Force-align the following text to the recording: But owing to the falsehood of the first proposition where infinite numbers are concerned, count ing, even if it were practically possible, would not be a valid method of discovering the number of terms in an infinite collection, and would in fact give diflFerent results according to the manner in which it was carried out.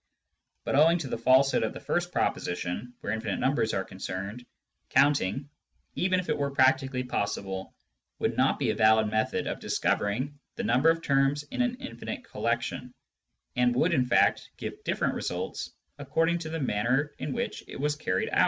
But 0.63 0.73
owing 0.75 0.97
to 0.99 1.07
the 1.07 1.17
falsehood 1.19 1.61
of 1.61 1.73
the 1.73 1.79
first 1.79 2.11
proposition 2.11 2.95
where 3.01 3.13
infinite 3.13 3.37
numbers 3.39 3.75
are 3.75 3.83
concerned, 3.83 4.43
count 4.89 5.21
ing, 5.21 5.47
even 5.93 6.19
if 6.19 6.27
it 6.27 6.39
were 6.39 6.49
practically 6.49 7.03
possible, 7.03 7.75
would 8.17 8.35
not 8.35 8.57
be 8.57 8.71
a 8.71 8.75
valid 8.75 9.11
method 9.11 9.45
of 9.45 9.59
discovering 9.59 10.39
the 10.55 10.63
number 10.63 10.89
of 10.89 11.03
terms 11.03 11.43
in 11.51 11.61
an 11.61 11.75
infinite 11.75 12.23
collection, 12.23 12.91
and 13.55 13.75
would 13.75 13.93
in 13.93 14.07
fact 14.07 14.49
give 14.57 14.83
diflFerent 14.83 15.13
results 15.13 15.69
according 15.99 16.39
to 16.39 16.49
the 16.49 16.59
manner 16.59 17.13
in 17.19 17.31
which 17.31 17.63
it 17.67 17.79
was 17.79 17.95
carried 17.95 18.29
out. 18.29 18.39